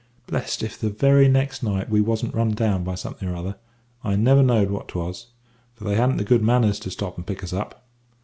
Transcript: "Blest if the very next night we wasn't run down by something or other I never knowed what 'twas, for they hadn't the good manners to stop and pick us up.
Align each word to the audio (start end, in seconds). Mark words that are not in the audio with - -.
"Blest 0.25 0.63
if 0.63 0.79
the 0.79 0.89
very 0.89 1.27
next 1.27 1.61
night 1.61 1.87
we 1.87 2.01
wasn't 2.01 2.33
run 2.33 2.53
down 2.55 2.83
by 2.83 2.95
something 2.95 3.29
or 3.29 3.35
other 3.35 3.57
I 4.03 4.15
never 4.15 4.41
knowed 4.41 4.71
what 4.71 4.87
'twas, 4.87 5.27
for 5.75 5.83
they 5.83 5.93
hadn't 5.93 6.17
the 6.17 6.23
good 6.23 6.41
manners 6.41 6.79
to 6.79 6.89
stop 6.89 7.17
and 7.17 7.27
pick 7.27 7.43
us 7.43 7.53
up. 7.53 7.83